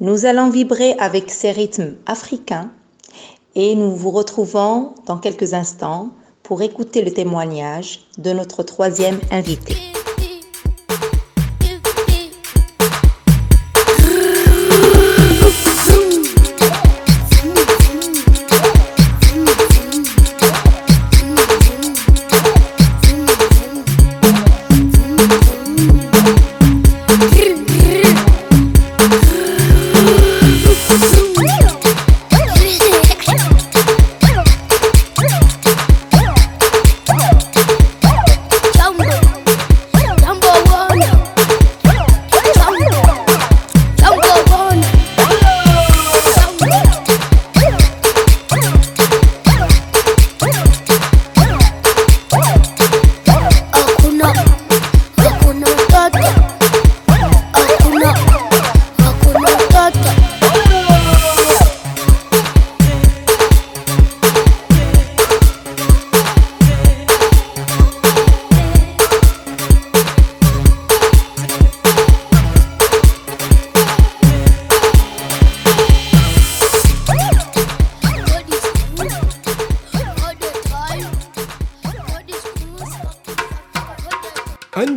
Nous 0.00 0.24
allons 0.24 0.50
vibrer 0.50 0.92
avec 1.00 1.32
ces 1.32 1.50
rythmes 1.50 1.96
africains 2.06 2.70
et 3.56 3.74
nous 3.74 3.96
vous 3.96 4.12
retrouvons 4.12 4.94
dans 5.06 5.18
quelques 5.18 5.52
instants 5.52 6.10
pour 6.44 6.62
écouter 6.62 7.02
le 7.02 7.10
témoignage 7.10 8.06
de 8.18 8.30
notre 8.30 8.62
troisième 8.62 9.18
invité. 9.32 9.74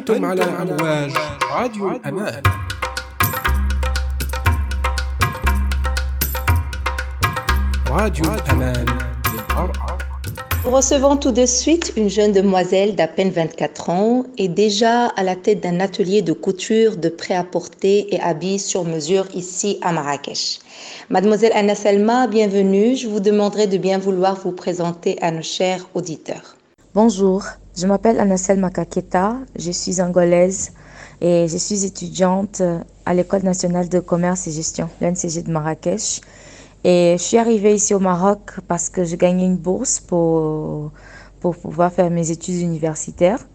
على 0.06 0.42
أمواج 0.42 1.12
راديو 1.52 1.90
الأمان 1.90 2.42
راديو 7.90 8.24
الأمان 8.34 8.86
للمرأة 9.26 9.98
Nous 10.64 10.70
recevons 10.70 11.16
tout 11.16 11.32
de 11.32 11.44
suite 11.44 11.92
une 11.96 12.08
jeune 12.08 12.30
demoiselle 12.30 12.94
d'à 12.94 13.08
peine 13.08 13.30
24 13.30 13.90
ans 13.90 14.22
et 14.38 14.46
déjà 14.46 15.06
à 15.06 15.24
la 15.24 15.34
tête 15.34 15.60
d'un 15.60 15.80
atelier 15.80 16.22
de 16.22 16.32
couture 16.32 16.96
de 16.96 17.08
prêt-à-porter 17.08 18.14
et 18.14 18.20
habits 18.20 18.60
sur 18.60 18.84
mesure 18.84 19.26
ici 19.34 19.80
à 19.82 19.90
Marrakech. 19.90 20.60
Mademoiselle 21.10 21.50
Anna 21.56 21.74
Selma, 21.74 22.28
bienvenue. 22.28 22.94
Je 22.94 23.08
vous 23.08 23.18
demanderai 23.18 23.66
de 23.66 23.76
bien 23.76 23.98
vouloir 23.98 24.36
vous 24.36 24.52
présenter 24.52 25.18
à 25.20 25.32
nos 25.32 25.42
chers 25.42 25.84
auditeurs. 25.94 26.54
Bonjour, 26.94 27.42
je 27.77 27.85
m'appelle 27.85 28.19
Anacel 28.19 28.59
Makaketa, 28.59 29.37
je 29.55 29.71
suis 29.71 30.01
angolaise 30.01 30.71
et 31.21 31.47
je 31.47 31.57
suis 31.57 31.85
étudiante 31.85 32.61
à 33.05 33.13
l'École 33.13 33.43
nationale 33.43 33.87
de 33.87 33.99
commerce 33.99 34.47
et 34.47 34.51
gestion, 34.51 34.89
l'NCG 34.99 35.43
de 35.43 35.51
Marrakech. 35.51 36.21
Et 36.83 37.15
je 37.17 37.23
suis 37.23 37.37
arrivée 37.37 37.75
ici 37.75 37.93
au 37.93 37.99
Maroc 37.99 38.59
parce 38.67 38.89
que 38.89 39.03
je 39.03 39.15
gagnais 39.15 39.45
une 39.45 39.57
bourse 39.57 39.99
pour, 39.99 40.91
pour 41.39 41.55
pouvoir 41.55 41.91
faire 41.91 42.09
mes 42.09 42.31
études 42.31 42.61
universitaires. 42.61 43.45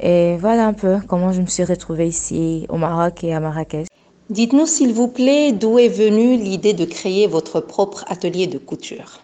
Et 0.00 0.36
voilà 0.38 0.66
un 0.66 0.72
peu 0.72 0.98
comment 1.06 1.32
je 1.32 1.42
me 1.42 1.46
suis 1.46 1.64
retrouvée 1.64 2.08
ici 2.08 2.66
au 2.70 2.78
Maroc 2.78 3.22
et 3.22 3.34
à 3.34 3.40
Marrakech. 3.40 3.86
Dites-nous 4.30 4.66
s'il 4.66 4.94
vous 4.94 5.08
plaît 5.08 5.52
d'où 5.52 5.78
est 5.78 5.88
venue 5.88 6.38
l'idée 6.38 6.72
de 6.72 6.86
créer 6.86 7.26
votre 7.26 7.60
propre 7.60 8.04
atelier 8.08 8.46
de 8.46 8.56
couture? 8.56 9.20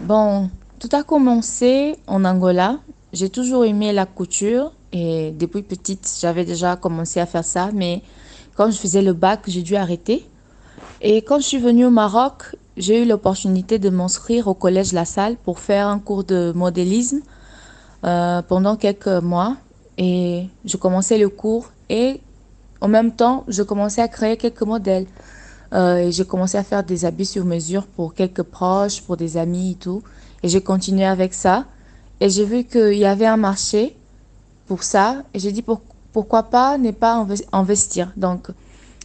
Bon, 0.00 0.50
tout 0.80 0.88
a 0.92 1.04
commencé 1.04 1.94
en 2.08 2.24
Angola. 2.24 2.78
J'ai 3.14 3.30
toujours 3.30 3.64
aimé 3.64 3.92
la 3.92 4.06
couture 4.06 4.72
et 4.90 5.30
depuis 5.30 5.62
petite, 5.62 6.10
j'avais 6.20 6.44
déjà 6.44 6.74
commencé 6.74 7.20
à 7.20 7.26
faire 7.26 7.44
ça, 7.44 7.70
mais 7.72 8.02
quand 8.56 8.72
je 8.72 8.76
faisais 8.76 9.02
le 9.02 9.12
bac, 9.12 9.42
j'ai 9.46 9.62
dû 9.62 9.76
arrêter. 9.76 10.26
Et 11.00 11.18
quand 11.18 11.38
je 11.38 11.44
suis 11.44 11.58
venue 11.58 11.86
au 11.86 11.90
Maroc, 11.90 12.56
j'ai 12.76 13.04
eu 13.04 13.06
l'opportunité 13.06 13.78
de 13.78 13.88
m'inscrire 13.88 14.48
au 14.48 14.54
collège 14.54 14.92
La 14.92 15.04
Salle 15.04 15.36
pour 15.36 15.60
faire 15.60 15.86
un 15.86 16.00
cours 16.00 16.24
de 16.24 16.52
modélisme 16.56 17.20
euh, 18.02 18.42
pendant 18.42 18.74
quelques 18.74 19.06
mois. 19.06 19.58
Et 19.96 20.48
je 20.64 20.76
commençais 20.76 21.16
le 21.16 21.28
cours 21.28 21.70
et 21.88 22.20
en 22.80 22.88
même 22.88 23.12
temps, 23.12 23.44
je 23.46 23.62
commençais 23.62 24.02
à 24.02 24.08
créer 24.08 24.36
quelques 24.36 24.62
modèles. 24.62 25.06
Euh, 25.72 25.98
et 25.98 26.10
j'ai 26.10 26.24
commencé 26.24 26.58
à 26.58 26.64
faire 26.64 26.82
des 26.82 27.04
habits 27.04 27.26
sur 27.26 27.44
mesure 27.44 27.86
pour 27.86 28.12
quelques 28.12 28.42
proches, 28.42 29.02
pour 29.02 29.16
des 29.16 29.36
amis 29.36 29.70
et 29.70 29.76
tout. 29.76 30.02
Et 30.42 30.48
j'ai 30.48 30.60
continué 30.60 31.04
avec 31.04 31.32
ça. 31.32 31.66
Et 32.20 32.28
j'ai 32.30 32.44
vu 32.44 32.64
qu'il 32.64 32.94
y 32.94 33.04
avait 33.04 33.26
un 33.26 33.36
marché 33.36 33.96
pour 34.66 34.82
ça. 34.82 35.22
Et 35.34 35.38
j'ai 35.38 35.52
dit 35.52 35.62
pour- 35.62 35.82
pourquoi 36.12 36.44
pas 36.44 36.78
ne 36.78 36.90
pas 36.90 37.24
inves- 37.24 37.44
investir? 37.52 38.12
Donc, 38.16 38.48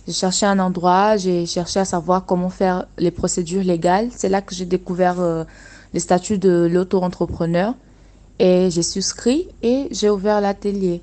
j'ai 0.07 0.13
cherché 0.13 0.45
un 0.45 0.59
endroit, 0.59 1.17
j'ai 1.17 1.45
cherché 1.45 1.79
à 1.79 1.85
savoir 1.85 2.25
comment 2.25 2.49
faire 2.49 2.85
les 2.97 3.11
procédures 3.11 3.63
légales. 3.63 4.09
C'est 4.15 4.29
là 4.29 4.41
que 4.41 4.55
j'ai 4.55 4.65
découvert 4.65 5.19
euh, 5.19 5.43
le 5.93 5.99
statut 5.99 6.37
de 6.37 6.67
l'auto-entrepreneur. 6.71 7.73
Et 8.39 8.69
j'ai 8.71 8.83
souscrit 8.83 9.47
et 9.61 9.87
j'ai 9.91 10.09
ouvert 10.09 10.39
l'atelier. 10.41 11.01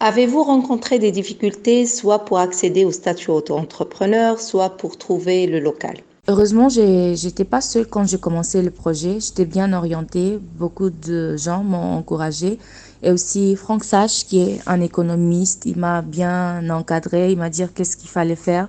Avez-vous 0.00 0.42
rencontré 0.42 0.98
des 0.98 1.10
difficultés 1.12 1.86
soit 1.86 2.24
pour 2.24 2.38
accéder 2.38 2.84
au 2.84 2.92
statut 2.92 3.30
auto-entrepreneur, 3.30 4.40
soit 4.40 4.70
pour 4.76 4.96
trouver 4.96 5.46
le 5.46 5.60
local? 5.60 5.96
Heureusement, 6.28 6.68
j'étais 6.68 7.44
pas 7.44 7.60
seule 7.60 7.86
quand 7.86 8.04
j'ai 8.04 8.18
commencé 8.18 8.60
le 8.60 8.72
projet. 8.72 9.20
J'étais 9.20 9.44
bien 9.44 9.72
orientée. 9.72 10.40
Beaucoup 10.58 10.90
de 10.90 11.36
gens 11.36 11.62
m'ont 11.62 11.94
encouragée. 11.96 12.58
Et 13.04 13.12
aussi 13.12 13.54
Franck 13.54 13.84
Sach, 13.84 14.24
qui 14.26 14.40
est 14.40 14.60
un 14.66 14.80
économiste, 14.80 15.66
il 15.66 15.78
m'a 15.78 16.02
bien 16.02 16.68
encadré. 16.68 17.30
Il 17.30 17.38
m'a 17.38 17.48
dit 17.48 17.62
qu'est-ce 17.72 17.96
qu'il 17.96 18.10
fallait 18.10 18.34
faire. 18.34 18.68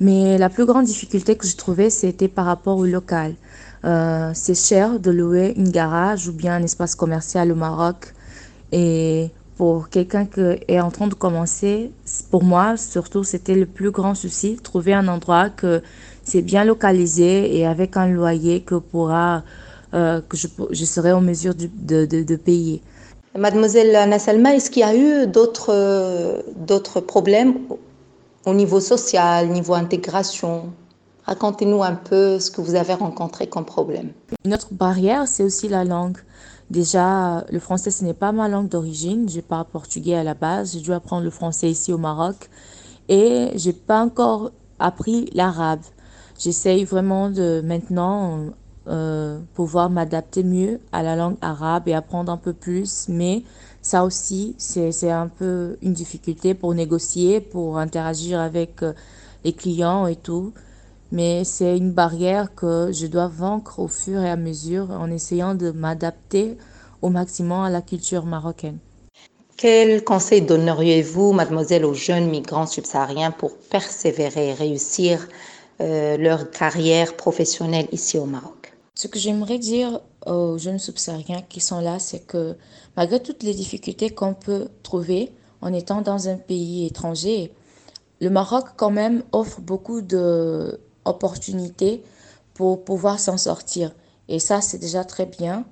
Mais 0.00 0.38
la 0.38 0.48
plus 0.48 0.66
grande 0.66 0.86
difficulté 0.86 1.36
que 1.36 1.46
je 1.46 1.56
trouvais, 1.56 1.88
c'était 1.88 2.26
par 2.26 2.46
rapport 2.46 2.78
au 2.78 2.84
local. 2.84 3.36
Euh, 3.84 4.32
c'est 4.34 4.56
cher 4.56 4.98
de 4.98 5.12
louer 5.12 5.54
une 5.56 5.70
garage 5.70 6.26
ou 6.26 6.32
bien 6.32 6.56
un 6.56 6.62
espace 6.64 6.96
commercial 6.96 7.52
au 7.52 7.54
Maroc. 7.54 8.12
Et 8.72 9.30
pour 9.56 9.88
quelqu'un 9.88 10.26
qui 10.26 10.40
est 10.66 10.80
en 10.80 10.90
train 10.90 11.06
de 11.06 11.14
commencer, 11.14 11.92
pour 12.32 12.42
moi, 12.42 12.76
surtout, 12.76 13.22
c'était 13.22 13.54
le 13.54 13.66
plus 13.66 13.92
grand 13.92 14.16
souci, 14.16 14.56
trouver 14.56 14.94
un 14.94 15.06
endroit 15.06 15.50
que 15.50 15.80
c'est 16.24 16.42
bien 16.42 16.64
localisé 16.64 17.56
et 17.56 17.66
avec 17.66 17.96
un 17.96 18.06
loyer 18.08 18.60
que 18.62 18.76
pourra, 18.76 19.42
euh, 19.94 20.20
que 20.28 20.36
je, 20.36 20.48
je 20.70 20.84
serai 20.84 21.12
en 21.12 21.20
mesure 21.20 21.54
de, 21.54 21.68
de, 22.06 22.22
de- 22.22 22.36
payer. 22.36 22.82
Mademoiselle 23.36 23.94
Anna 23.96 24.18
Salma, 24.18 24.54
est-ce 24.54 24.70
qu'il 24.70 24.80
y 24.80 24.84
a 24.84 24.94
eu 24.94 25.26
d'autres 25.26 25.70
euh, 25.72 26.42
d'autres 26.56 27.00
problèmes 27.00 27.54
au 28.44 28.54
niveau 28.54 28.80
social, 28.80 29.48
niveau 29.48 29.74
intégration? 29.74 30.70
Racontez-nous 31.24 31.82
un 31.82 31.94
peu 31.94 32.38
ce 32.40 32.50
que 32.50 32.60
vous 32.60 32.74
avez 32.74 32.94
rencontré 32.94 33.46
comme 33.46 33.64
problème. 33.64 34.10
Une 34.44 34.52
autre 34.54 34.68
barrière, 34.72 35.28
c'est 35.28 35.44
aussi 35.44 35.68
la 35.68 35.84
langue. 35.84 36.18
Déjà, 36.68 37.44
le 37.50 37.60
français, 37.60 37.90
ce 37.90 38.02
n'est 38.04 38.14
pas 38.14 38.32
ma 38.32 38.48
langue 38.48 38.68
d'origine. 38.68 39.28
Je 39.28 39.40
parle 39.40 39.66
portugais 39.66 40.14
à 40.16 40.24
la 40.24 40.34
base. 40.34 40.72
J'ai 40.72 40.80
dû 40.80 40.92
apprendre 40.92 41.22
le 41.22 41.30
français 41.30 41.70
ici 41.70 41.92
au 41.92 41.98
Maroc. 41.98 42.50
Et 43.08 43.50
j'ai 43.54 43.72
pas 43.72 44.02
encore 44.02 44.50
appris 44.78 45.28
l'arabe. 45.32 45.80
J'essaye 46.42 46.82
vraiment 46.82 47.30
de 47.30 47.62
maintenant 47.64 48.46
euh, 48.88 49.38
pouvoir 49.54 49.90
m'adapter 49.90 50.42
mieux 50.42 50.80
à 50.90 51.04
la 51.04 51.14
langue 51.14 51.36
arabe 51.40 51.86
et 51.86 51.94
apprendre 51.94 52.32
un 52.32 52.36
peu 52.36 52.52
plus. 52.52 53.06
Mais 53.08 53.44
ça 53.80 54.02
aussi, 54.04 54.56
c'est, 54.58 55.08
un 55.08 55.28
peu 55.28 55.76
une 55.82 55.92
difficulté 55.92 56.54
pour 56.54 56.74
négocier, 56.74 57.40
pour 57.40 57.78
interagir 57.78 58.40
avec 58.40 58.82
euh, 58.82 58.92
les 59.44 59.52
clients 59.52 60.08
et 60.08 60.16
tout. 60.16 60.52
Mais 61.12 61.44
c'est 61.44 61.76
une 61.76 61.92
barrière 61.92 62.52
que 62.56 62.90
je 62.92 63.06
dois 63.06 63.28
vaincre 63.28 63.78
au 63.78 63.86
fur 63.86 64.20
et 64.20 64.30
à 64.30 64.36
mesure 64.36 64.90
en 64.90 65.12
essayant 65.12 65.54
de 65.54 65.70
m'adapter 65.70 66.58
au 67.02 67.10
maximum 67.10 67.62
à 67.62 67.70
la 67.70 67.82
culture 67.82 68.26
marocaine. 68.26 68.78
Quel 69.56 70.02
conseil 70.02 70.42
donneriez-vous, 70.42 71.32
mademoiselle, 71.32 71.84
aux 71.84 71.94
jeunes 71.94 72.28
migrants 72.28 72.66
subsahariens 72.66 73.30
pour 73.30 73.56
persévérer 73.70 74.48
et 74.48 74.54
réussir 74.54 75.28
euh, 75.82 76.16
leur 76.16 76.50
carrière 76.50 77.16
professionnelle 77.16 77.88
ici 77.90 78.16
au 78.16 78.24
Maroc 78.24 78.72
Ce 78.94 79.08
que 79.08 79.18
j'aimerais 79.18 79.58
dire 79.58 80.00
aux 80.24 80.56
jeunes 80.56 80.78
subsahariens 80.78 81.42
qui 81.48 81.60
sont 81.60 81.80
là, 81.80 81.98
c'est 81.98 82.20
que 82.20 82.56
malgré 82.96 83.20
toutes 83.20 83.42
les 83.42 83.52
difficultés 83.52 84.10
qu'on 84.10 84.34
peut 84.34 84.68
trouver 84.84 85.32
en 85.60 85.72
étant 85.72 86.00
dans 86.00 86.28
un 86.28 86.36
pays 86.36 86.86
étranger, 86.86 87.52
le 88.20 88.30
Maroc 88.30 88.66
quand 88.76 88.90
même 88.90 89.24
offre 89.32 89.60
beaucoup 89.60 90.02
d'opportunités 90.02 92.04
pour 92.54 92.84
pouvoir 92.84 93.18
s'en 93.18 93.36
sortir. 93.36 93.92
Et 94.28 94.38
ça, 94.38 94.60
c'est 94.60 94.78
déjà 94.78 95.02
très 95.02 95.26
bien. 95.26 95.64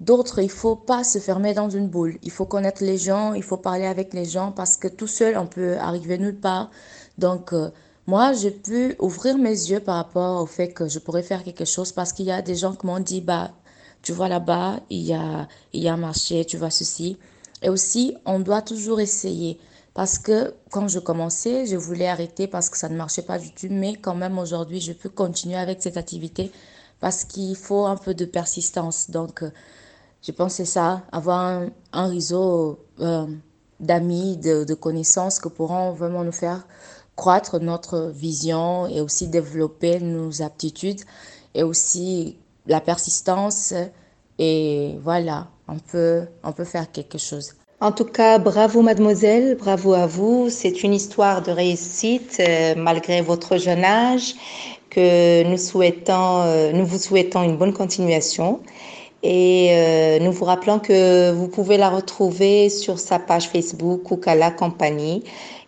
D'autres, 0.00 0.40
il 0.40 0.50
faut 0.50 0.76
pas 0.76 1.04
se 1.04 1.18
fermer 1.18 1.54
dans 1.54 1.70
une 1.70 1.88
boule. 1.88 2.18
Il 2.22 2.30
faut 2.30 2.44
connaître 2.44 2.84
les 2.84 2.98
gens, 2.98 3.32
il 3.32 3.42
faut 3.42 3.56
parler 3.56 3.86
avec 3.86 4.12
les 4.12 4.26
gens 4.26 4.52
parce 4.52 4.76
que 4.76 4.88
tout 4.88 5.06
seul, 5.06 5.38
on 5.38 5.46
peut 5.46 5.78
arriver 5.78 6.18
nulle 6.18 6.38
part. 6.38 6.70
Donc, 7.16 7.54
euh, 7.54 7.70
moi, 8.06 8.34
j'ai 8.34 8.50
pu 8.50 8.96
ouvrir 8.98 9.38
mes 9.38 9.50
yeux 9.50 9.80
par 9.80 9.96
rapport 9.96 10.42
au 10.42 10.46
fait 10.46 10.72
que 10.72 10.88
je 10.88 10.98
pourrais 10.98 11.22
faire 11.22 11.42
quelque 11.42 11.64
chose 11.64 11.92
parce 11.92 12.12
qu'il 12.12 12.26
y 12.26 12.32
a 12.32 12.42
des 12.42 12.54
gens 12.54 12.74
qui 12.74 12.86
m'ont 12.86 13.00
dit, 13.00 13.22
bah, 13.22 13.52
tu 14.02 14.12
vois 14.12 14.28
là-bas, 14.28 14.80
il 14.90 15.00
y 15.02 15.14
a, 15.14 15.48
il 15.72 15.82
y 15.82 15.88
a 15.88 15.94
un 15.94 15.96
marché, 15.96 16.44
tu 16.44 16.58
vois 16.58 16.70
ceci. 16.70 17.18
Et 17.62 17.70
aussi, 17.70 18.14
on 18.26 18.40
doit 18.40 18.60
toujours 18.60 19.00
essayer. 19.00 19.58
Parce 19.94 20.18
que 20.18 20.54
quand 20.70 20.88
je 20.88 20.98
commençais, 20.98 21.66
je 21.66 21.76
voulais 21.76 22.08
arrêter 22.08 22.46
parce 22.46 22.68
que 22.68 22.76
ça 22.76 22.88
ne 22.90 22.96
marchait 22.96 23.22
pas 23.22 23.38
du 23.38 23.54
tout. 23.54 23.68
Mais 23.70 23.94
quand 23.94 24.14
même, 24.14 24.38
aujourd'hui, 24.38 24.80
je 24.80 24.92
peux 24.92 25.08
continuer 25.08 25.56
avec 25.56 25.82
cette 25.82 25.96
activité 25.96 26.52
parce 27.00 27.24
qu'il 27.24 27.56
faut 27.56 27.86
un 27.86 27.96
peu 27.96 28.12
de 28.12 28.26
persistance. 28.26 29.08
Donc, 29.10 29.42
euh, 29.42 29.50
je 30.22 30.32
pense 30.32 30.54
c'est 30.54 30.64
ça, 30.66 31.02
avoir 31.12 31.38
un, 31.40 31.70
un 31.92 32.08
réseau 32.08 32.80
euh, 33.00 33.26
d'amis, 33.80 34.36
de, 34.36 34.64
de 34.64 34.74
connaissances 34.74 35.38
que 35.38 35.48
pourront 35.48 35.92
vraiment 35.92 36.24
nous 36.24 36.32
faire 36.32 36.66
croître 37.16 37.60
notre 37.60 38.10
vision 38.14 38.86
et 38.86 39.00
aussi 39.00 39.28
développer 39.28 40.00
nos 40.00 40.42
aptitudes 40.42 41.00
et 41.54 41.62
aussi 41.62 42.36
la 42.66 42.80
persistance. 42.80 43.74
Et 44.38 44.96
voilà, 45.02 45.48
on 45.68 45.78
peut, 45.78 46.22
on 46.42 46.52
peut 46.52 46.64
faire 46.64 46.90
quelque 46.90 47.18
chose. 47.18 47.54
En 47.80 47.92
tout 47.92 48.04
cas, 48.04 48.38
bravo 48.38 48.82
mademoiselle, 48.82 49.56
bravo 49.56 49.92
à 49.92 50.06
vous. 50.06 50.48
C'est 50.48 50.82
une 50.82 50.94
histoire 50.94 51.42
de 51.42 51.50
réussite 51.50 52.38
euh, 52.40 52.74
malgré 52.76 53.20
votre 53.20 53.58
jeune 53.58 53.84
âge 53.84 54.34
que 54.90 55.42
nous 55.42 55.58
souhaitons, 55.58 56.42
euh, 56.42 56.72
nous 56.72 56.86
vous 56.86 56.98
souhaitons 56.98 57.42
une 57.42 57.56
bonne 57.56 57.72
continuation. 57.72 58.60
Et 59.22 59.68
euh, 59.72 60.18
nous 60.20 60.32
vous 60.32 60.44
rappelons 60.44 60.78
que 60.78 61.32
vous 61.32 61.48
pouvez 61.48 61.76
la 61.76 61.88
retrouver 61.88 62.68
sur 62.68 62.98
sa 62.98 63.18
page 63.18 63.48
Facebook 63.48 64.02
Koukala 64.02 64.50
Compagnie 64.50 65.24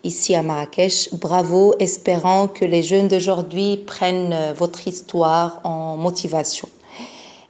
ici 0.07 0.35
à 0.35 0.43
Marrakech. 0.43 1.11
Bravo, 1.13 1.75
espérant 1.79 2.49
que 2.49 2.65
les 2.65 2.83
jeunes 2.83 3.09
d'aujourd'hui 3.09 3.79
prennent 3.79 4.33
euh, 4.33 4.53
votre 4.53 4.87
histoire 4.87 5.61
en 5.65 5.97
motivation. 5.97 6.69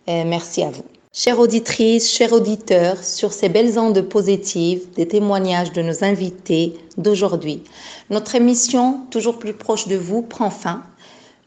Euh, 0.09 0.25
merci 0.27 0.63
à 0.63 0.71
vous. 0.71 0.85
Chères 1.13 1.39
auditrices, 1.39 2.11
chers 2.13 2.33
auditeurs, 2.33 3.03
sur 3.03 3.33
ces 3.33 3.49
belles 3.49 3.79
ondes 3.79 4.03
positives, 4.03 4.91
des 4.97 5.09
témoignages 5.09 5.73
de 5.73 5.81
nos 5.81 6.05
invités 6.05 6.75
d'aujourd'hui, 6.99 7.63
notre 8.11 8.35
émission, 8.35 9.01
toujours 9.11 9.39
plus 9.39 9.55
proche 9.55 9.89
de 9.89 9.97
vous, 9.97 10.23
prend 10.23 10.51
fin. 10.51 10.83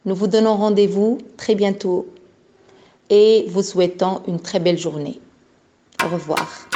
Nous 0.05 0.15
vous 0.15 0.27
donnons 0.27 0.55
rendez-vous 0.55 1.19
très 1.37 1.55
bientôt 1.55 2.07
et 3.09 3.45
vous 3.49 3.61
souhaitons 3.61 4.21
une 4.27 4.39
très 4.39 4.59
belle 4.59 4.77
journée. 4.77 5.19
Au 6.03 6.07
revoir. 6.09 6.67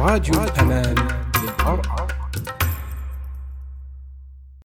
راديو 0.00 0.34
الأمان. 0.44 0.94
للمرأة 1.42 2.09